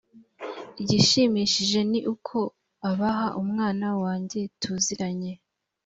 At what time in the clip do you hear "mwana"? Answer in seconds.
3.49-3.87